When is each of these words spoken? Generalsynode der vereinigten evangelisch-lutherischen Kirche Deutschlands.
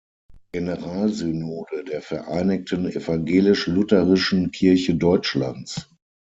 Generalsynode 0.53 1.83
der 1.83 2.01
vereinigten 2.01 2.87
evangelisch-lutherischen 2.89 4.49
Kirche 4.49 4.95
Deutschlands. 4.95 5.91